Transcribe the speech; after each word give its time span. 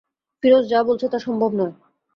ফিরোজ 0.43 0.63
যা 0.69 0.79
বলছে 0.83 1.05
তা 1.09 1.17
সম্ভব 1.19 1.51
নয়। 1.53 1.73